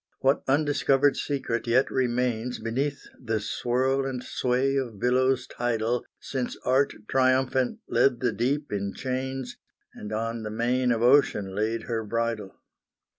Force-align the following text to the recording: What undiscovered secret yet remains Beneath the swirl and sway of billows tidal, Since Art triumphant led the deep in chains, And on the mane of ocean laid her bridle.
What 0.21 0.41
undiscovered 0.47 1.15
secret 1.15 1.67
yet 1.67 1.91
remains 1.91 2.57
Beneath 2.57 3.03
the 3.23 3.39
swirl 3.39 4.03
and 4.03 4.23
sway 4.23 4.75
of 4.75 4.99
billows 4.99 5.45
tidal, 5.45 6.07
Since 6.19 6.57
Art 6.65 6.95
triumphant 7.07 7.81
led 7.87 8.19
the 8.19 8.31
deep 8.31 8.71
in 8.71 8.95
chains, 8.95 9.57
And 9.93 10.11
on 10.11 10.41
the 10.41 10.49
mane 10.49 10.91
of 10.91 11.03
ocean 11.03 11.53
laid 11.53 11.83
her 11.83 12.03
bridle. 12.03 12.55